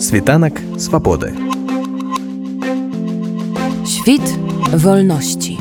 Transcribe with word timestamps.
Світанак 0.00 0.60
свабоды. 0.78 1.34
Świt 3.86 4.22
wolności. 4.72 5.58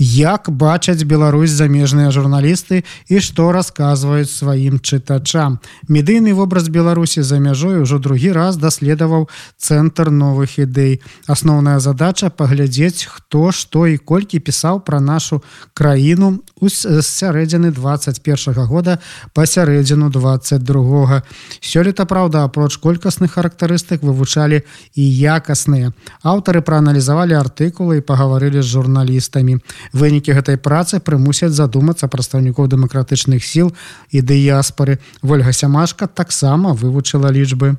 як 0.00 0.50
бачаць 0.50 1.04
Беларусь 1.04 1.52
замежныя 1.52 2.08
журналісты 2.10 2.82
і 3.12 3.20
што 3.20 3.52
расказваюць 3.52 4.32
сваім 4.32 4.80
чытачам. 4.80 5.60
Медыйны 5.92 6.32
вобраз 6.32 6.72
Беларусі 6.72 7.20
за 7.20 7.36
мяжой 7.36 7.84
ужо 7.84 8.00
другі 8.00 8.32
раз 8.32 8.56
даследаваў 8.56 9.28
цэнтр 9.60 10.08
новых 10.08 10.56
ідэй. 10.56 11.04
Асноўная 11.28 11.84
задача 11.84 12.32
паглядзець, 12.32 13.04
хто 13.04 13.52
што 13.52 13.84
і 13.86 14.00
колькі 14.00 14.40
пісаў 14.40 14.80
пра 14.80 15.04
нашу 15.04 15.44
краіну 15.76 16.40
з 16.68 17.00
сярэдзіны 17.00 17.70
21 17.72 18.66
года 18.66 18.98
па 19.32 19.46
сярэдзіну 19.46 20.10
22. 20.10 21.22
Сёлета 21.60 22.04
праўда, 22.04 22.44
апроч 22.44 22.76
колькасных 22.76 23.32
характарыстык 23.32 24.02
вывучалі 24.02 24.62
і 24.94 25.02
якасныя. 25.02 25.92
Аўтары 26.22 26.60
прааналізавалі 26.60 27.34
артыкулы 27.34 27.98
і 27.98 28.06
пагаварылі 28.06 28.62
з 28.62 28.68
журналістамі 28.68 29.58
вынікі 29.92 30.36
гэтай 30.36 30.56
працы 30.56 31.00
прымусяць 31.00 31.54
задумацца 31.56 32.08
прадстаўнікоў 32.08 32.68
дэмакратычных 32.68 33.44
сіл 33.44 33.72
і 34.10 34.20
дыяспары 34.20 34.98
ольга 35.22 35.52
сямашка 35.52 36.06
таксама 36.06 36.74
вывучыла 36.74 37.30
лічбы 37.30 37.76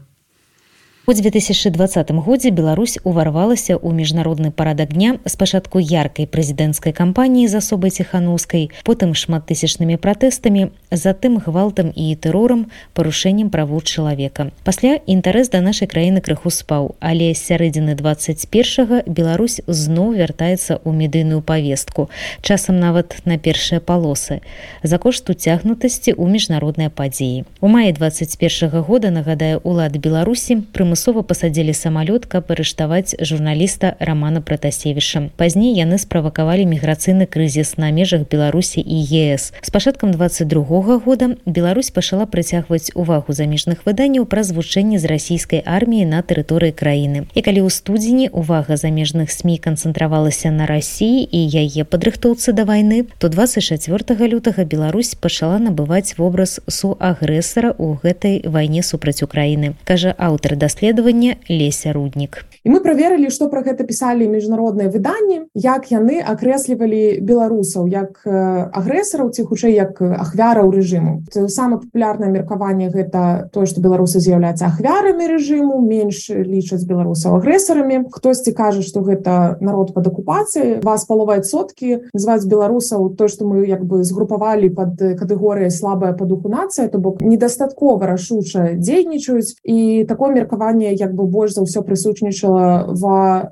У 1.07 1.13
2020 1.13 2.11
годзе 2.11 2.51
Беларусь 2.51 2.99
уварвалася 3.03 3.73
ў 3.73 3.89
міжнародны 3.89 4.53
парадак 4.53 4.93
дня 4.93 5.17
спачатку 5.25 5.81
яркай 5.81 6.29
прэзідэнцкай 6.29 6.93
кампаніі 6.93 7.49
з 7.49 7.57
асобай 7.57 7.89
ціханаўскай, 7.89 8.69
потым 8.85 9.17
шматтысячнымі 9.17 9.97
пратэстамі, 9.97 10.69
затым 10.93 11.41
гвалтам 11.41 11.89
і 11.89 12.13
тэрорам 12.21 12.69
парушэннем 12.93 13.49
правоў 13.49 13.81
чалавека. 13.81 14.53
Пасля 14.61 15.01
інтарэс 15.09 15.49
да 15.49 15.65
нашай 15.65 15.89
краіны 15.89 16.21
крыху 16.21 16.53
спаў, 16.53 16.93
але 17.01 17.33
з 17.33 17.49
сярэдзіны 17.49 17.97
21 17.97 19.01
Беларусь 19.09 19.57
зноў 19.65 20.13
вяртаецца 20.13 20.85
ў 20.85 20.89
медыйную 20.93 21.41
павестку, 21.41 22.13
часам 22.45 22.77
нават 22.77 23.25
на 23.25 23.41
першыя 23.41 23.81
палосы, 23.81 24.45
за 24.85 25.01
кошт 25.01 25.25
уцягнутасці 25.33 26.13
ў 26.13 26.29
міжнародныя 26.29 26.93
падзеі. 26.93 27.49
У 27.57 27.73
маі 27.73 27.89
21 27.89 28.85
года 28.85 29.09
нагадае 29.09 29.57
улады 29.65 29.97
Беларусі 29.97 30.61
прыму 30.61 30.90
прымусова 30.91 31.21
пасадзілі 31.23 31.71
самалёт 31.71 32.27
каб 32.27 32.51
арыштаваць 32.51 33.15
журналіста 33.23 33.95
романа 34.03 34.41
пратасевіша 34.43 35.31
пазней 35.39 35.71
яны 35.71 35.95
справакавалі 35.95 36.67
міграцыйны 36.67 37.31
крызіс 37.31 37.79
на 37.79 37.95
межах 37.95 38.27
беларусі 38.27 38.83
і 38.83 38.99
ес. 39.31 39.53
С 39.63 39.71
пачаткам 39.71 40.11
22 40.11 40.99
года 40.99 41.37
Беларусь 41.45 41.95
пачала 41.95 42.25
прыцягваць 42.27 42.91
увагу 42.93 43.31
замежных 43.31 43.87
выданняў 43.87 44.27
пра 44.27 44.43
звучэнне 44.43 44.99
з 44.99 45.07
расійскай 45.07 45.63
арміі 45.63 46.11
на 46.11 46.19
тэрыторыі 46.27 46.75
краіны. 46.75 47.23
І 47.31 47.39
калі 47.39 47.63
ў 47.63 47.71
студзені 47.71 48.27
увага 48.35 48.75
замежных 48.75 49.31
сМ 49.31 49.63
канцэнтравалася 49.63 50.51
на 50.51 50.67
рассіі 50.67 51.23
і 51.23 51.39
яе 51.55 51.87
падрыхтоўцы 51.87 52.51
да 52.51 52.67
вайны 52.67 53.07
то 53.15 53.31
24 53.31 54.27
лютага 54.27 54.67
Беларусь 54.67 55.15
пачала 55.15 55.55
набываць 55.55 56.19
вобраз 56.19 56.59
суагрэсара 56.67 57.79
ў 57.79 57.95
гэтай 58.03 58.43
вайне 58.43 58.83
супраць 58.83 59.23
Украіны. 59.23 59.79
Кажа 59.87 60.11
аўтар 60.19 60.59
даслед 60.59 60.80
даследавання 60.81 61.35
леся 61.49 61.93
руднік 61.93 62.45
і 62.63 62.69
мы 62.69 62.79
праверылі 62.85 63.29
што 63.33 63.49
пра 63.49 63.65
гэта 63.65 63.85
пісалі 63.89 64.29
міжнародныя 64.29 64.89
выданні 64.93 65.49
як 65.57 65.89
яны 65.89 66.21
акрэслівалі 66.21 67.21
беларусаў 67.25 67.89
як 67.89 68.21
агрэсараў 68.25 69.33
ці 69.33 69.45
хутчэй 69.49 69.73
як 69.73 69.97
ахвяраў 70.01 70.69
рэжыму. 70.69 71.25
Самае 71.29 71.81
папулярнае 71.81 72.29
меркаванне 72.29 72.93
гэта 72.93 73.49
тое 73.49 73.65
што 73.65 73.81
беларусы 73.81 74.21
з'яўляюцца 74.21 74.69
ахвярамі 74.69 75.25
рэжыму 75.25 75.81
менш 75.81 76.29
лічаць 76.29 76.85
беларусаў 76.85 77.41
агрэсарамі. 77.41 78.05
Хтосьці 78.13 78.53
кажа 78.53 78.85
што 78.85 79.01
гэта 79.01 79.57
народ 79.61 79.93
пад 79.97 80.13
акупацыяй. 80.13 80.85
Вас 80.85 81.05
паловаць 81.09 81.49
соткі 81.49 82.05
называюць 82.13 82.45
беларусаў 82.45 83.09
то 83.17 83.25
што 83.27 83.49
мы 83.49 83.65
як 83.65 83.81
бы 83.85 84.03
згрупавалі 84.05 84.69
под 84.69 85.01
катэгорыя 85.17 85.73
слабая 85.73 86.13
па 86.13 86.29
духу 86.29 86.49
нацыя 86.49 86.85
то 86.93 87.01
бок 87.01 87.25
недастаткова 87.25 88.05
рашуча 88.05 88.77
дзейнічаюць. 88.77 89.57
І 89.65 90.05
такое 90.05 90.29
меркаванне 90.29 90.70
выданне 90.71 90.93
як 90.93 91.13
бы 91.13 91.25
больш 91.25 91.53
за 91.53 91.61
ўсё 91.61 91.83
прысутнічала 91.83 92.87
в 92.87 93.03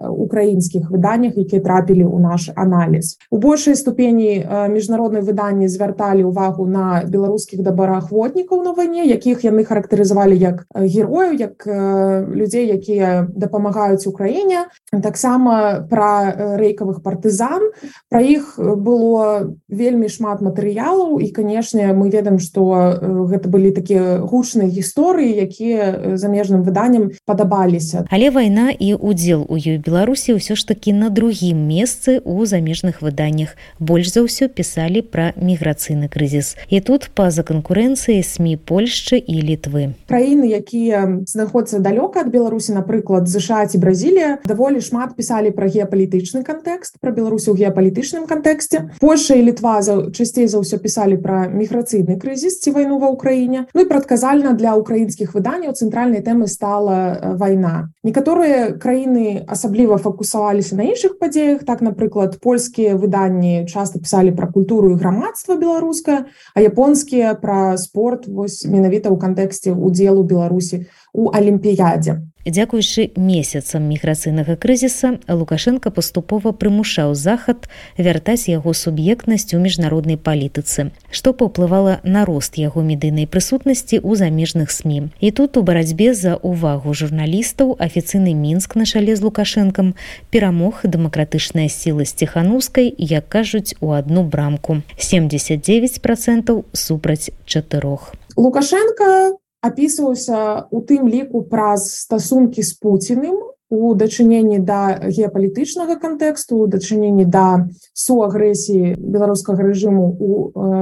украінскіх 0.10 0.90
выданнях 0.90 1.38
якія 1.38 1.62
трапілі 1.62 2.08
ў 2.08 2.20
наш 2.20 2.50
аналіз. 2.56 3.18
У 3.32 3.38
большай 3.38 3.76
ступені 3.76 4.46
міжнародныя 4.70 5.24
выданні 5.24 5.68
звярталі 5.68 6.24
ўвагу 6.24 6.66
на 6.66 7.04
беларускіх 7.06 7.62
дабараахвотнікаў 7.62 8.64
на 8.64 8.72
вайне 8.74 9.06
якіх 9.06 9.44
яны 9.44 9.64
характарызавалі 9.64 10.38
як 10.38 10.66
герою 10.76 11.34
як 11.36 11.68
людзей 11.68 12.68
якія 12.68 13.28
дапамагаюць 13.36 14.08
украіне 14.08 14.70
таксама 14.92 15.86
пра 15.90 16.56
рэйкавых 16.58 17.04
партызан 17.04 17.72
пра 18.10 18.22
іх 18.22 18.56
было 18.58 19.56
вельмі 19.68 20.08
шмат 20.08 20.42
матэрыялаў 20.42 21.20
і 21.20 21.28
канешне 21.36 21.94
мы 21.94 22.10
ведаем 22.10 22.40
што 22.40 22.96
гэта 23.28 23.50
былі 23.50 23.72
такія 23.72 24.20
гучныя 24.24 24.70
гісторыі 24.70 25.36
якія 25.36 26.16
замежным 26.16 26.64
выданням 26.64 27.09
падабаліся. 27.26 28.06
Але 28.10 28.30
вайна 28.30 28.70
і 28.72 28.94
удзел 28.94 29.46
у 29.50 29.56
ёй 29.56 29.78
беларусі 29.78 30.36
ўсё 30.36 30.56
ж 30.56 30.68
такі 30.68 30.94
на 30.94 31.10
другім 31.10 31.58
месцы 31.68 32.22
у 32.26 32.46
замежных 32.46 33.02
выданнях. 33.02 33.56
Больш 33.80 34.12
за 34.14 34.26
ўсё 34.26 34.50
пісалі 34.50 35.02
пра 35.02 35.34
міграцыйны 35.38 36.10
крызіс. 36.10 36.58
І 36.70 36.82
тут 36.82 37.10
па-за 37.16 37.44
канкурэнцыі 37.44 38.22
сМ 38.24 38.60
польшчы 38.66 39.18
і 39.18 39.36
літвы. 39.42 39.96
Краіны 40.10 40.50
якія 40.50 41.24
знаходзяцца 41.26 41.80
далёка 41.80 42.26
ад 42.26 42.30
беларусі 42.32 42.74
напрыклад 42.76 43.28
ЗША 43.28 43.66
ці 43.68 43.78
бразілія 43.78 44.40
даволі 44.46 44.82
шмат 44.82 45.16
пісалі 45.16 45.52
пра 45.52 45.68
геапалітычны 45.68 46.44
кантэкст 46.44 47.00
пра 47.00 47.12
беларусі 47.12 47.52
ў 47.52 47.66
геапалітычным 47.66 48.28
кантэксце. 48.28 48.96
Польша 49.00 49.36
і 49.36 49.44
літва 49.50 49.82
за 49.82 50.12
часцей 50.12 50.48
за 50.48 50.60
ўсё 50.60 50.80
пісалі 50.80 51.18
пра 51.22 51.48
міграцыйны 51.48 52.20
крызіс 52.20 52.60
ці 52.60 52.76
вайну 52.76 53.00
ва 53.00 53.12
ўкраіне 53.14 53.66
ну 53.74 53.82
і 53.82 53.90
прадказальна 53.90 54.54
для 54.54 54.76
украінскіх 54.76 55.34
выданняў 55.34 55.74
цэнтральнай 55.74 56.22
тэмы 56.26 56.48
стала 56.52 56.99
вайна 57.40 57.90
некаторыя 58.04 58.74
краіны 58.80 59.44
асабліва 59.48 59.98
фокусаваліся 59.98 60.80
на 60.80 60.88
іншых 60.90 61.20
падзеях 61.20 61.66
так 61.68 61.84
напрыклад 61.86 62.40
польскія 62.44 62.96
выданні 62.96 63.66
часто 63.68 64.00
пісалі 64.00 64.36
пра 64.38 64.48
культуру 64.48 64.92
і 64.94 65.00
грамадства 65.00 65.60
беларускае 65.60 66.26
а 66.56 66.60
японскія 66.62 67.36
пра 67.36 67.78
спорт 67.78 68.28
вось 68.28 68.66
менавіта 68.66 69.10
ў 69.10 69.18
кантэксце 69.20 69.76
удзелу 69.76 70.24
беларусі 70.24 70.86
у 71.14 71.30
алімпіядзе 71.34 72.22
Дзякуючы 72.48 73.12
месяцам 73.20 73.84
міграцыйнага 73.92 74.56
крызіса 74.56 75.20
Лукашенко 75.28 75.92
паступова 75.92 76.56
прымушаў 76.56 77.12
захад 77.12 77.68
вяртаць 78.00 78.48
яго 78.48 78.72
суб'ектнасць 78.72 79.52
у 79.54 79.60
міжнароднай 79.60 80.16
палітыцы, 80.16 80.96
што 81.12 81.34
паўплывала 81.36 82.00
на 82.04 82.24
рост 82.24 82.56
яго 82.56 82.80
медыйнай 82.80 83.28
прысутнасці 83.28 84.00
ў 84.00 84.16
замежных 84.16 84.72
сМ. 84.72 85.12
І 85.20 85.36
тут 85.36 85.60
у 85.60 85.64
барацьбе 85.68 86.16
за 86.16 86.40
ўвагу 86.40 86.96
журналістаў 86.96 87.76
афіцыйны 87.76 88.32
мінск 88.32 88.80
на 88.80 88.88
шале 88.88 89.20
з 89.20 89.22
лукашэнкам 89.28 89.94
перамог 90.32 90.80
дэмакратычная 90.88 91.68
сіла 91.68 92.08
сціханаўскай, 92.08 92.88
як 92.98 93.28
кажуць 93.28 93.76
у 93.84 93.92
адну 93.92 94.24
брамку 94.24 94.80
79 94.96 96.00
процентаў 96.02 96.64
супраць 96.72 97.36
чатырох. 97.46 98.16
Лукашенко 98.40 99.36
апісваўся 99.62 100.68
у 100.72 100.82
тым 100.82 101.08
ліку 101.08 101.44
праз 101.44 101.88
стасункі 102.06 102.64
з 102.64 102.74
пуціным 102.80 103.38
у 103.70 103.94
дачыненні 103.94 104.60
да 104.66 104.98
геапалітычнага 104.98 106.00
кантэксту 106.02 106.66
дачыненні 106.66 107.26
да 107.26 107.70
суагрэсіі 107.94 108.96
беларускага 108.98 109.62
рэжыму 109.62 110.06
у 110.20 110.30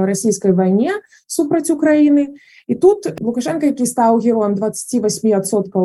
расійскай 0.08 0.52
вайне 0.52 0.96
супраць 1.28 1.68
Україніны 1.68 2.32
і 2.32 2.36
тут 2.74 3.20
лукашенко 3.20 3.66
які 3.66 3.86
стаў 3.86 4.20
героем 4.20 4.54
28соткаў 4.54 5.84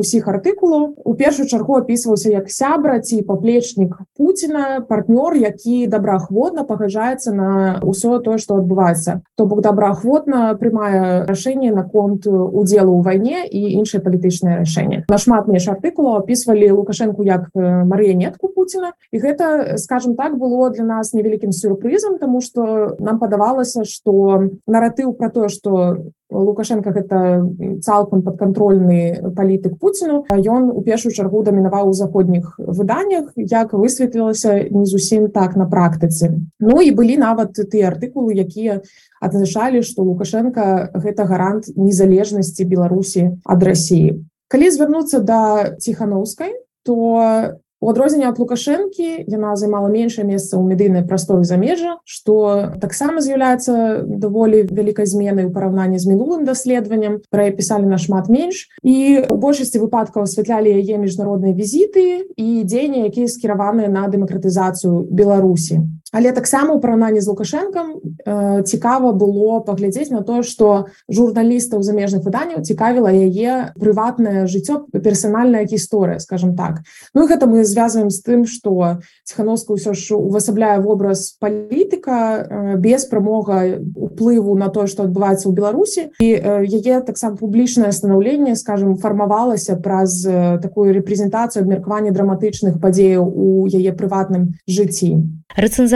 усіх 0.00 0.28
артыкулаў 0.28 0.96
у 1.04 1.14
першую 1.14 1.48
чаргу 1.48 1.76
опісваўся 1.76 2.32
як 2.32 2.50
сябра 2.50 3.00
ці 3.00 3.20
паплечнік 3.22 4.00
Пуціна 4.16 4.80
партнёр 4.88 5.36
які 5.36 5.86
добраахвотна 5.86 6.64
пагаджаецца 6.64 7.34
на 7.36 7.50
ўсё 7.84 8.18
тое 8.24 8.38
што 8.38 8.56
адбываецца 8.64 9.20
то 9.36 9.44
бок 9.44 9.60
добраахвотна 9.60 10.56
прымае 10.56 11.28
рашэнне 11.28 11.72
наконт 11.76 12.24
удзелу 12.26 12.96
ў 12.96 13.02
вайне 13.04 13.44
і 13.44 13.76
іншыя 13.76 14.00
палітычныя 14.00 14.64
рашэнні 14.64 15.04
нашмат 15.12 15.44
менш 15.48 15.68
артыкулаў 15.68 16.24
опісвалі 16.24 16.70
лукашенко 16.72 17.20
як 17.20 17.52
марыянетку 17.54 18.48
Пуціна 18.48 18.96
і 19.12 19.20
гэта 19.20 19.76
скажем 19.76 20.16
так 20.16 20.38
было 20.40 20.70
для 20.70 20.84
нас 20.84 21.12
невялікім 21.12 21.52
сюрпрызам 21.52 22.18
тому 22.18 22.40
что 22.40 22.96
нам 22.98 23.20
падавалася 23.20 23.84
что 23.84 24.48
наратыў 24.66 25.12
про 25.12 25.28
тое 25.28 25.48
что 25.48 26.00
лукашенко 26.30 26.90
гэта 26.90 27.46
цалкам 27.84 28.22
падкантрольны 28.22 29.32
палітык 29.36 29.78
пуціну. 29.78 30.24
Ён 30.30 30.70
у 30.72 30.82
першую 30.82 31.12
чаргу 31.12 31.44
дамінаваў 31.44 31.90
у 31.90 31.92
заходніх 31.92 32.58
выданнях 32.58 33.32
як 33.36 33.72
высветлілася 33.72 34.66
не 34.70 34.84
зусім 34.84 35.30
так 35.30 35.56
на 35.56 35.68
практыцы. 35.70 36.42
Ну 36.58 36.80
і 36.80 36.90
былі 36.90 37.16
нават 37.20 37.54
тыя 37.54 37.92
артыкулы 37.92 38.34
якія 38.34 38.82
адзначалі 39.20 39.82
што 39.82 40.02
лукашенко 40.02 40.90
гэта 40.94 41.28
гарант 41.28 41.70
незалежнасці 41.76 42.64
беларусі 42.64 43.38
ад 43.44 43.62
рассіі 43.62 44.24
калі 44.48 44.70
звярнуцца 44.70 45.18
да 45.18 45.74
ціханаўскай 45.82 46.54
то 46.84 47.58
у 47.84 47.92
адрозненне 47.92 48.30
ад 48.32 48.40
лукашэнкі 48.40 49.28
яна 49.28 49.52
займала 49.60 49.92
меншае 49.92 50.24
месца 50.24 50.56
ў 50.56 50.64
медыйнай 50.64 51.04
прасторы 51.04 51.44
замежжа 51.44 51.98
што 52.08 52.72
таксама 52.80 53.20
з'яўляецца 53.20 54.08
даволі 54.08 54.64
вялікай 54.72 55.04
зменай 55.04 55.44
у 55.44 55.52
параўнанні 55.52 56.00
з 56.00 56.08
мінулым 56.08 56.48
даследаваннем 56.48 57.20
пра 57.28 57.50
пісалі 57.52 57.84
нашмат 57.90 58.32
менш. 58.32 58.68
І 58.80 59.28
у 59.28 59.36
большасці 59.36 59.84
выпадкаў 59.84 60.24
асвятлялі 60.24 60.72
яе 60.72 60.96
міжнародныя 60.96 61.52
візіты 61.52 62.24
і 62.40 62.48
дзеянні 62.64 63.04
якія 63.12 63.28
скіраваныя 63.28 63.92
на 63.92 64.08
дэмакратызацыю 64.08 65.04
беларусі 65.12 65.84
але 66.14 66.30
таксама 66.30 66.78
ў 66.78 66.78
параўнанні 66.78 67.18
з 67.18 67.26
лукашэнкам 67.26 67.86
э, 67.98 68.62
цікава 68.62 69.10
было 69.10 69.58
паглядзець 69.66 70.14
на 70.14 70.22
то 70.22 70.46
што 70.46 70.86
журналістаў 71.10 71.82
замежных 71.82 72.22
выданняў 72.22 72.62
цікавіла 72.62 73.10
яе 73.10 73.74
прыватнае 73.74 74.46
жыццё 74.46 74.86
персанальная 74.94 75.66
гісторыя 75.66 76.22
скажем 76.22 76.54
так. 76.54 76.86
Ну 77.18 77.26
гэта 77.26 77.50
мы 77.50 77.66
звязываем 77.66 78.14
з 78.14 78.22
тым 78.22 78.46
что 78.46 79.02
ціхановска 79.26 79.74
ўсё 79.74 79.90
ж 79.98 80.14
увасабляе 80.14 80.78
вобраз 80.78 81.34
палітыка 81.42 82.14
э, 82.14 82.76
без 82.78 83.10
прамога 83.10 83.82
уплыву 83.98 84.54
на 84.54 84.70
тое 84.70 84.86
что 84.86 85.10
адбываецца 85.10 85.50
ў 85.50 85.52
беларусі. 85.52 86.14
І 86.22 86.30
яе 86.62 87.02
таксама 87.02 87.34
публічнае 87.34 87.90
станаўленне 87.90 88.54
скажем 88.54 88.94
фармавалася 89.02 89.74
праз 89.82 90.22
такую 90.62 90.94
рэпрэзентацыю 90.94 91.66
абмеркавання 91.66 92.14
драматычных 92.14 92.78
падзеяў 92.78 93.26
у 93.26 93.66
яе 93.66 93.90
прыватным 93.90 94.54
жыцці 94.70 95.42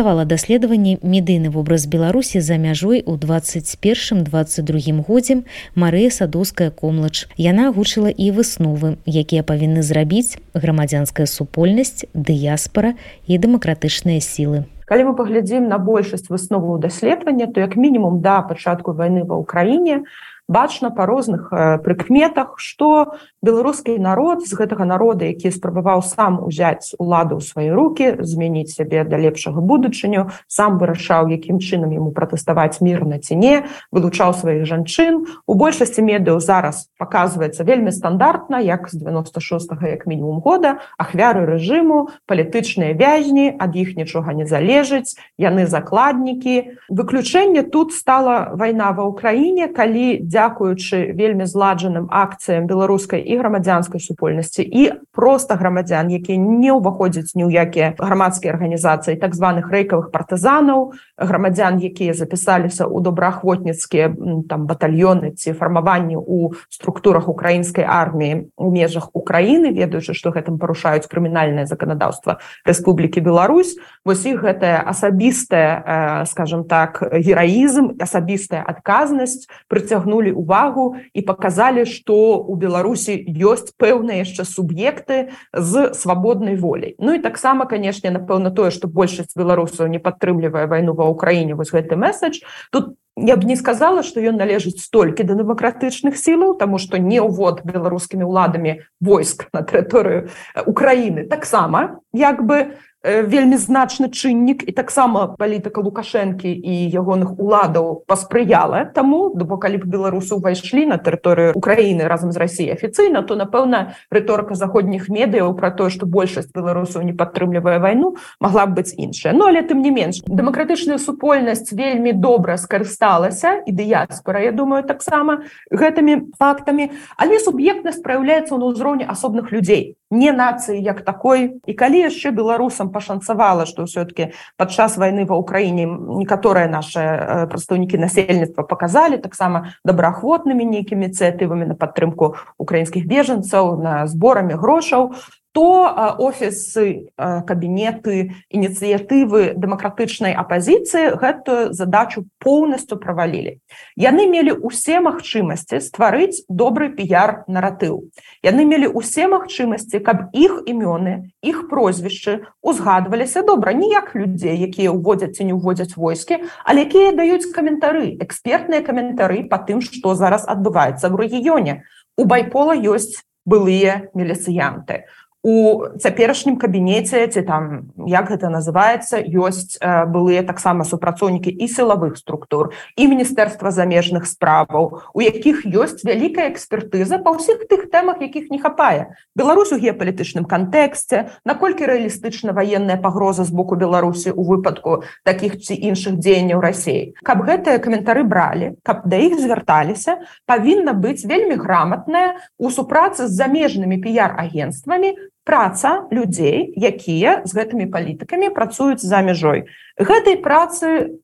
рэцэнзавала 0.09 0.25
даследаванне 0.25 0.99
медыйны 1.03 1.51
вобраз 1.51 1.87
беларусі 1.87 2.41
за 2.41 2.57
мяжой 2.57 3.03
у 3.05 3.17
21 3.17 4.25
22 4.25 5.05
годзе 5.05 5.45
Марыя 5.75 6.11
садоўская 6.11 6.71
комлач 6.71 7.29
яна 7.37 7.69
агучыла 7.69 8.09
і 8.09 8.33
высновы 8.33 8.97
якія 9.05 9.43
павінны 9.45 9.83
зрабіць 9.83 10.41
грамадзянская 10.55 11.27
супольнасць 11.27 12.09
дыяспара 12.15 12.97
і 13.27 13.37
дэмакратычныя 13.37 14.21
сілы. 14.25 14.65
Калі 14.89 15.13
мы 15.13 15.13
паглядзім 15.13 15.69
на 15.69 15.77
большасць 15.77 16.33
высноваў 16.33 16.81
даследавання 16.81 17.53
то 17.53 17.61
як 17.61 17.77
мінімум 17.77 18.25
да 18.25 18.41
пачатку 18.41 18.97
войны 18.97 19.29
ва 19.29 19.37
ўкраіне 19.37 20.09
бачна 20.49 20.89
па 20.91 21.05
розных 21.05 21.53
прыкметах 21.85 22.57
што 22.57 23.21
беларускі 23.45 24.01
народ 24.01 24.49
з 24.49 24.57
гэтага 24.57 24.89
народа 24.89 25.29
які 25.29 25.53
спрабаваў 25.53 26.01
сам 26.01 26.41
узяць 26.41 26.97
уладу 26.97 27.37
ў 27.39 27.43
свае 27.45 27.71
руки 27.77 28.17
змяніць 28.25 28.73
сябе 28.73 29.05
да 29.05 29.21
лепшага 29.21 29.61
будучыню 29.61 30.33
сам 30.49 30.81
вырашаў 30.81 31.29
якім 31.29 31.61
чынам 31.61 31.93
яму 31.93 32.11
пратэставаць 32.17 32.81
мірна 32.81 33.21
ці 33.21 33.37
не 33.37 33.69
вылучаў 33.93 34.33
сваіх 34.33 34.65
жанчын. 34.65 35.29
У 35.45 35.53
большасці 35.53 36.01
медыяў 36.01 36.41
зараз 36.41 36.89
показваецца 36.97 37.69
вельмі 37.69 37.93
стандартна 37.93 38.65
як 38.65 38.89
з 38.89 39.05
96 39.05 39.77
як 39.85 40.09
мінімум 40.09 40.41
года 40.41 40.81
ахвяры 40.97 41.45
рэжыму 41.45 42.09
палітычныя 42.25 42.97
вязні 42.97 43.53
ад 43.53 43.77
іх 43.77 44.01
нічога 44.01 44.33
не 44.33 44.49
залежыць 44.49 45.21
яны 45.37 45.69
закладнікі. 45.69 46.81
Выключэнне 46.89 47.69
тут 47.69 47.93
стала 47.93 48.57
вайна 48.57 48.97
ва 48.97 49.05
ўкраіне 49.13 49.69
калі 49.69 50.25
дзя 50.25 50.38
дзякуючы 50.39 51.11
вельмі 51.19 51.51
зладжаным 51.51 52.07
акцыям 52.15 52.71
беларускай 52.71 53.19
і 53.27 53.43
грамадзянскай 53.43 53.99
супольнасці 53.99 54.63
і 54.63 55.03
просто 55.11 55.59
грамадзян 55.59 56.15
якія 56.15 56.39
не 56.39 56.71
ўваходзяць 56.71 57.35
ні 57.35 57.51
ў 57.51 57.67
якія 57.67 57.99
грамадскія 57.99 58.55
арганізацыі 58.55 59.19
так 59.19 59.35
званых 59.35 59.67
рэйкавых 59.67 60.15
партызанаў 60.15 60.95
грамадзян 61.19 61.83
якія 61.83 62.15
запісаліся 62.15 62.87
ў 62.87 63.03
добраахвотніцкія 63.03 64.15
там 64.47 64.71
батальёны 64.71 65.35
ці 65.35 65.59
фармаванні 65.59 66.15
у 66.15 66.55
структурах 66.71 67.27
украінскай 67.27 67.83
арміі 67.83 68.55
у 68.55 68.71
межах 68.71 69.11
Украіны 69.19 69.75
ведаючы 69.75 70.15
што 70.15 70.31
гэтым 70.31 70.63
парушаюць 70.63 71.11
крымінальнае 71.11 71.67
заканадаўства 71.67 72.39
Рэспублікі 72.63 73.21
Беларусь. 73.27 73.75
Вось 74.07 74.23
іх 74.23 74.47
гэтая 74.47 74.87
асабістая 74.87 76.23
скажем 76.31 76.63
так 76.71 77.03
гераізм 77.03 77.99
асабістая 77.99 78.63
адказнасць 78.63 79.49
прыцягнули 79.67 80.28
звярнулі 80.29 80.33
увагу 80.33 80.97
і 81.15 81.23
показалі 81.23 81.85
что 81.87 82.39
у 82.39 82.57
беларусі 82.57 83.25
ёсць 83.27 83.73
пэўныя 83.79 84.25
яшчэ 84.25 84.45
суб'екты 84.45 85.31
з 85.53 85.95
свабоднай 85.95 86.57
воляй. 86.57 86.95
Ну 86.99 87.15
і 87.15 87.19
таксама 87.19 87.67
канешне 87.67 88.11
напэўна 88.11 88.51
тое 88.51 88.71
что 88.71 88.89
большасць 88.89 89.37
беларусаў 89.37 89.89
не 89.89 89.99
падтрымлівае 89.99 90.67
вайну 90.67 90.95
ва 90.95 91.09
ўкраіне 91.11 91.55
вось 91.55 91.73
гэты 91.73 91.97
месседж. 91.97 92.45
Тут 92.73 92.97
я 93.17 93.37
б 93.37 93.45
не 93.45 93.57
сказала 93.57 94.03
что 94.03 94.21
ён 94.21 94.37
належыць 94.37 94.81
столькі 94.81 95.25
да 95.25 95.35
дэмакратычных 95.35 96.17
сілаў 96.17 96.59
тому 96.59 96.79
что 96.79 96.99
не 96.99 97.21
ўвод 97.21 97.65
беларускімі 97.65 98.25
ўладамі 98.25 98.85
войск 99.01 99.49
на 99.53 99.63
тэрыторыю 99.63 100.31
Украіны. 100.67 101.27
Таксама 101.27 102.01
як 102.13 102.45
бы 102.45 102.79
вельмі 103.05 103.57
значны 103.57 104.11
чыннік 104.11 104.67
і 104.67 104.73
таксама 104.75 105.39
палітыка 105.39 105.79
лукашэнкі 105.79 106.51
і 106.51 106.75
ягоных 106.91 107.39
уладаў 107.39 108.03
паспрыяла 108.11 108.91
таму 108.91 109.31
бо 109.31 109.55
калі 109.55 109.79
б 109.79 109.87
беларусы 109.87 110.35
ўвайшлі 110.35 110.91
на 110.91 110.99
тэрыторыю 110.99 111.55
Украіны 111.55 112.11
разам 112.11 112.35
з 112.35 112.43
Росіяй 112.43 112.75
афіцыйна 112.75 113.23
то 113.23 113.39
напэўна 113.39 113.95
рыторыка 114.11 114.59
заходніх 114.59 115.07
медыяў 115.07 115.55
пра 115.55 115.71
тое 115.71 115.95
што 115.95 116.11
большасць 116.11 116.51
беларусаў 116.51 117.07
не 117.07 117.15
падтрымлівае 117.15 117.79
вайну 117.79 118.19
могла 118.41 118.67
б 118.67 118.83
быць 118.83 118.99
іншая. 118.99 119.31
Ну 119.31 119.47
але 119.47 119.63
тым 119.63 119.79
не 119.79 119.95
менш 119.95 120.19
дэмакратычная 120.27 120.99
супольнасць 120.99 121.71
вельмі 121.71 122.13
добра 122.13 122.59
скарысталася 122.59 123.63
і 123.63 123.71
дыяспора 123.71 124.43
Я 124.43 124.51
думаю 124.51 124.83
таксама 124.83 125.47
гэтымі 125.71 126.35
фактамі 126.35 126.91
але 127.15 127.39
суб'ектнасць 127.39 128.03
праяўляецца 128.03 128.59
на 128.59 128.75
ўзроўні 128.75 129.07
асобных 129.07 129.55
людзей 129.55 129.98
не 130.11 130.33
нацыі 130.33 130.79
як 130.79 131.03
такой. 131.03 131.61
І 131.67 131.73
калі 131.75 132.07
яшчэ 132.07 132.31
беларусам 132.31 132.95
пашанцавала 132.95 133.67
што 133.67 133.91
ўсё-кі 133.91 134.33
падчас 134.57 134.97
войны 134.97 135.27
ва 135.27 135.37
ўкраіне 135.43 135.85
некаторыя 136.23 136.71
наши 136.71 137.03
прадстаўнікі 137.51 137.99
насельніцтва 137.99 138.63
показалі 138.63 139.19
таксама 139.19 139.75
добраахвотнымі 139.85 140.65
нейкімі 140.65 141.09
ініцыятывамі 141.09 141.73
на 141.73 141.75
падтрымку 141.75 142.37
украінскіх 142.59 143.09
бежанцаў 143.09 143.81
на 143.81 144.07
зборамі 144.07 144.55
грошаў 144.55 145.17
то 145.53 146.17
офісы 146.19 147.11
кабінеты 147.17 148.37
ініцыятывы 148.53 149.57
дэмакратычнай 149.57 150.37
апазіцыі 150.37 151.17
гэтую 151.19 151.73
задачу 151.73 152.29
поўнасцю 152.39 153.01
правалілі. 153.01 153.59
Яны 153.97 154.29
мелі 154.29 154.55
усе 154.61 155.01
магчымасці 155.01 155.81
стварыць 155.81 156.45
добры 156.49 156.93
піяр 156.93 157.49
наратыў. 157.49 158.13
Яны 158.45 158.69
мелі 158.69 158.93
усе 158.93 159.29
магчымасці 159.29 159.99
каб 160.05 160.29
іх 160.37 160.63
імёны 160.69 161.33
іх 161.43 161.69
прозвішчы 161.73 162.45
узгадваліся 162.63 163.43
добра 163.43 163.73
ніяк 163.73 164.13
людзей 164.15 164.59
якія 164.69 164.93
ўводзяць 164.93 165.41
ці 165.41 165.49
не 165.49 165.57
ўводзяць 165.57 165.97
войскі 165.97 166.45
але 166.65 166.85
якія 166.85 167.17
даюць 167.17 167.49
каментары 167.51 168.21
экспертныя 168.21 168.85
каментары 168.85 169.49
по 169.49 169.57
тым 169.59 169.81
што 169.81 170.15
зараз 170.15 170.45
адбываецца 170.45 171.09
в 171.09 171.17
рэгіёне. 171.17 171.83
У 172.19 172.27
байпола 172.29 172.77
ёсць 172.77 173.25
былыя 173.49 174.13
меліцыянты 174.13 175.09
у 175.49 175.89
цяперашнім 175.97 176.59
кабінеце 176.61 177.25
ці 177.33 177.43
там 177.49 177.89
як 178.05 178.29
гэта 178.29 178.53
называется 178.53 179.17
ёсць 179.17 179.81
былыя 179.81 180.45
таксама 180.45 180.85
супрацоўнікі 180.85 181.49
і 181.49 181.67
сілавых 181.73 182.21
структур 182.21 182.77
і 183.01 183.09
міністэрства 183.09 183.73
замежных 183.73 184.29
справаў 184.29 185.01
у 185.17 185.25
якіх 185.25 185.65
ёсць 185.65 186.05
вялікая 186.05 186.53
экспертыза 186.53 187.17
па 187.25 187.33
ўсіх 187.33 187.65
тых 187.65 187.89
тэмах 187.89 188.21
якіх 188.21 188.53
не 188.53 188.61
хапае. 188.61 189.17
Беларусь 189.33 189.73
у 189.73 189.81
геапалітычным 189.81 190.45
кантэксце 190.45 191.33
наколькі 191.49 191.89
рэалістычна 191.89 192.53
ваенная 192.53 193.01
пагроза 193.01 193.49
з 193.49 193.55
боку 193.57 193.81
Беларусі 193.81 194.37
у 194.37 194.45
выпадку 194.45 195.01
таких 195.25 195.65
ці 195.65 195.73
іншых 195.73 196.21
дзеянняў 196.21 196.61
рассеі 196.61 197.17
каб 197.25 197.49
гэтыя 197.49 197.81
каментары 197.81 198.21
бралі 198.21 198.77
каб 198.85 199.09
да 199.09 199.17
іх 199.17 199.41
звярталіся 199.41 200.21
павінна 200.45 200.93
быць 200.93 201.25
вельмі 201.25 201.57
граматная 201.57 202.37
у 202.61 202.69
супрацы 202.69 203.25
з 203.25 203.33
замежнымі 203.33 203.97
піяр-агенствамі 204.05 205.17
праца 205.49 206.05
людзей 206.13 206.77
якія 206.77 207.41
з 207.49 207.57
гэтымі 207.57 207.89
палітыкамі 207.89 208.53
працуюць 208.53 209.01
за 209.01 209.25
мяжой. 209.25 209.65
Гэтай 209.97 210.37
працы 210.45 211.17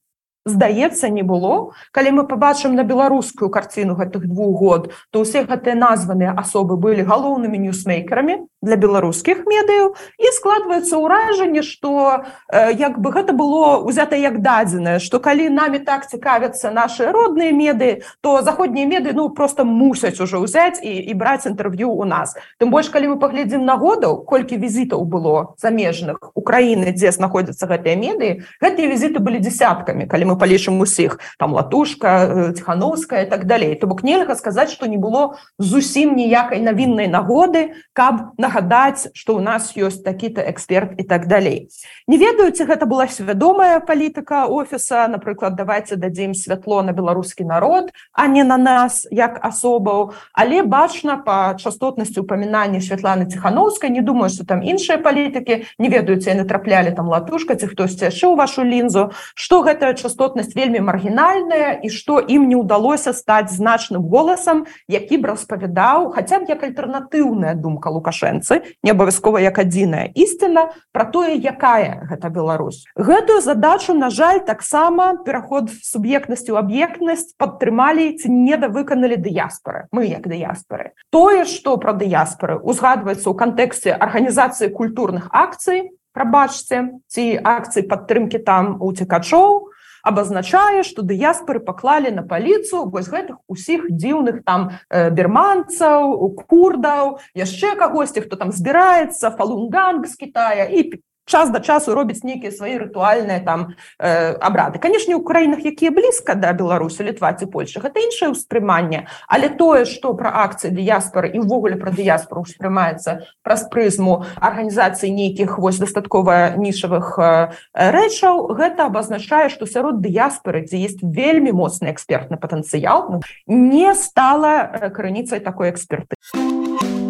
здаецца 0.45 1.09
не 1.09 1.23
было. 1.23 1.73
Калі 1.93 2.11
мы 2.21 2.23
побачым 2.29 2.77
на 2.77 2.85
беларускую 2.85 3.49
карціну 3.49 3.97
гэтых 3.97 4.29
двух 4.29 4.53
год 4.61 4.83
то 5.11 5.25
ўсе 5.25 5.45
гэтыя 5.45 5.77
названыя 5.77 6.37
асобы 6.37 6.77
былі 6.77 7.05
галоўнымі 7.05 7.61
ньюсмейкерамі 7.69 8.45
для 8.65 8.81
беларускіх 8.81 9.45
медыяў 9.45 9.93
і 10.19 10.27
складваецца 10.33 10.97
ўражанне 10.97 11.63
что 11.63 12.25
э, 12.49 12.73
як 12.73 12.99
бы 12.99 13.13
гэта 13.13 13.37
было 13.37 13.85
узята 13.85 14.17
як 14.17 14.41
дадзенае 14.41 14.99
что 14.99 15.21
калі 15.21 15.53
нами 15.53 15.79
так 15.79 16.09
цікавяцца 16.09 16.73
наши 16.73 17.05
родныя 17.13 17.53
меды 17.53 18.03
то 18.25 18.41
заходнія 18.43 18.89
меды 18.89 19.13
ну 19.13 19.29
просто 19.31 19.65
мусяць 19.65 20.21
уже 20.21 20.41
ўзяць 20.41 20.81
і, 20.81 20.89
і 20.89 21.13
браць 21.15 21.45
інтэрв'ю 21.47 21.93
у 21.93 22.05
нас. 22.09 22.35
Тым 22.59 22.73
больш 22.73 22.89
калі 22.89 23.15
мы 23.15 23.17
паглядзім 23.21 23.65
на 23.69 23.77
годаў 23.77 24.25
колькі 24.25 24.57
візітаў 24.57 25.05
было 25.05 25.55
замежных 25.61 26.33
Украіны 26.33 26.97
дзе 26.97 27.13
знаходзяцца 27.13 27.69
гэтыя 27.69 28.01
меды 28.01 28.49
гэтыя 28.65 28.89
візіты 28.89 29.21
былі 29.21 29.45
десяткамі 29.45 30.09
калі 30.09 30.33
мы 30.33 30.35
палічым 30.41 30.81
усіх 30.81 31.21
там 31.39 31.53
латушка 31.53 32.53
ціхановская 32.57 33.27
так 33.29 33.45
далей. 33.45 33.77
То 33.77 33.87
бок 33.87 34.03
нельга 34.03 34.35
сказаць 34.35 34.73
что 34.73 34.87
не 34.87 34.97
было 34.97 35.37
зусім 35.59 36.17
ніякай 36.17 36.65
навіннай 36.65 37.13
нагоды 37.13 37.77
каб 37.93 38.33
на 38.39 38.49
нагадаць 38.55 39.09
что 39.15 39.35
у 39.35 39.41
нас 39.41 39.75
ёсць 39.77 40.03
такі-то 40.03 40.41
эксперт 40.41 40.95
і 40.99 41.03
так 41.03 41.27
далей. 41.27 41.69
Не 42.07 42.19
ведаюце 42.19 42.65
гэта 42.65 42.87
была 42.87 43.09
свядомая 43.09 43.81
палітыка 43.81 44.47
офіса 44.47 45.09
напрыклад 45.09 45.57
давайте 45.57 45.97
дадзім 45.97 46.35
святло 46.35 46.83
на 46.83 46.93
беларускі 46.93 47.45
народ 47.45 47.91
а 48.13 48.27
не 48.27 48.45
на 48.45 48.57
нас 48.57 49.07
як 49.11 49.39
асобаў. 49.43 50.15
Але 50.33 50.63
бачна 50.63 51.17
по 51.17 51.55
частотнасці 51.59 52.21
упамінання 52.21 52.81
Святланы 52.81 53.27
ціхановскай 53.27 53.91
не 53.91 54.01
думаю 54.01 54.31
что 54.31 54.45
там 54.45 54.63
іншыя 54.63 54.99
палітыкі 54.99 55.67
не 55.79 55.89
ведаюць 55.89 56.27
яны 56.27 56.45
траплялі 56.45 56.95
там 56.95 57.09
латушка 57.09 57.55
ці 57.55 57.67
хтосьці 57.67 58.11
яшчэ 58.11 58.27
ў 58.31 58.37
вашу 58.37 58.63
лінзу 58.63 59.11
что 59.35 59.63
гэтая 59.63 59.95
частотнасць 59.95 60.55
вельмі 60.55 60.81
маргінальная 60.81 61.81
і 61.83 61.89
что 61.91 62.21
ім 62.21 62.49
не 62.49 62.57
ўдалося 62.57 63.13
стаць 63.13 63.51
значным 63.51 64.07
голасам 64.07 64.67
які 64.89 65.19
б 65.19 65.35
распавядаў 65.35 66.15
хаця 66.15 66.39
б 66.39 66.47
як 66.49 66.63
альтэрнатыўная 66.63 67.55
думка 67.55 67.91
лукашэнца 67.91 68.44
сэнсы 68.45 68.77
не 68.83 68.91
абавязкова 68.93 69.41
як 69.41 69.59
адзіная 69.59 70.13
ісціна 70.15 70.71
про 70.93 71.05
тое 71.05 71.37
якая 71.37 72.07
гэта 72.11 72.29
Беларусь. 72.29 72.85
Гэтую 72.97 73.41
задачу 73.41 73.95
на 73.95 74.11
жаль 74.11 74.45
таксама 74.45 75.25
пераход 75.25 75.71
суб'ектнасці 75.73 76.53
ў 76.53 76.61
аб'ектнасць 76.61 77.35
падтрымалі 77.41 78.17
ці 78.21 78.29
недавыканалі 78.29 79.17
дыяспоры 79.17 79.89
мы 79.93 80.07
як 80.07 80.29
дыяспоры 80.29 80.93
тое 81.11 81.45
что 81.45 81.77
про 81.77 81.93
дыяспоры 81.93 82.61
узгадваецца 82.61 83.25
ў 83.25 83.35
кантэксце 83.35 83.97
арганізацыі 83.97 84.73
культурных 84.73 85.29
акцый 85.33 85.97
прабачце 86.13 87.01
ці 87.09 87.25
акцыі 87.43 87.89
падтрымки 87.89 88.39
там 88.39 88.79
у 88.81 88.93
цікачоў 88.93 89.74
абазначае 90.05 90.85
што 90.85 91.03
дыяспоры 91.03 91.65
паклалі 91.65 92.13
на 92.15 92.23
паліцу 92.23 92.85
вось 92.93 93.09
гэтых 93.09 93.41
усіх 93.49 93.89
дзіўных 93.89 94.45
там 94.45 94.69
э, 94.91 95.11
берманцаў 95.11 96.15
курдаў 96.45 97.19
яшчэ 97.35 97.75
кагосьці 97.81 98.25
хто 98.29 98.37
там 98.37 98.53
збіраецца 98.53 99.33
фалунганг 99.41 100.07
з 100.07 100.15
Китая 100.21 100.69
і 100.69 101.01
час 101.25 101.51
да 101.51 101.61
часу 101.61 101.95
робіць 101.95 102.25
нейкія 102.25 102.53
свае 102.53 102.79
рытуальныя 102.79 103.41
там 103.45 103.75
э, 103.99 104.37
абрады 104.41 104.79
канешне 104.79 105.17
у 105.17 105.23
краінах 105.25 105.65
якія 105.65 105.91
блізка 105.91 106.35
да 106.35 106.53
беларусі 106.53 107.05
літва 107.05 107.33
ці 107.33 107.47
польша 107.47 107.81
гэта 107.81 108.01
іншае 108.05 108.31
ўспрыманне 108.37 109.07
але 109.29 109.49
тое 109.49 109.85
што 109.89 110.15
пра 110.15 110.31
акцыі 110.45 110.75
дыяспоры 110.75 111.33
і 111.33 111.41
ўвогуле 111.41 111.81
пра 111.81 111.91
дыяспору 111.91 112.45
ўспрымаецца 112.45 113.25
праз 113.41 113.69
прызму 113.73 114.29
арганізацыі 114.37 115.11
нейкіх 115.11 115.59
вось 115.59 115.81
дастаткова 115.81 116.61
нішавых 116.61 117.17
э, 117.19 117.57
рэчаў 117.73 118.53
гэта 118.53 118.93
абазначае 118.93 119.49
што 119.49 119.67
сярод 119.67 120.05
дыяспоры 120.05 120.65
дзе 120.69 120.79
есть 120.85 121.01
вельмі 121.01 121.57
моцны 121.57 121.89
экспертны 121.89 122.37
патэнцыял 122.37 123.09
ну, 123.09 123.21
не 123.47 123.95
стала 123.95 124.69
э, 124.69 124.91
крыніцай 124.91 125.41
такой 125.41 125.71
эксперты 125.71 126.17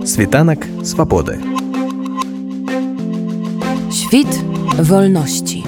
світанак 0.05 0.67
свабоды. 0.85 1.41
у 1.41 1.64
Świt 3.95 4.45
wolności. 4.79 5.63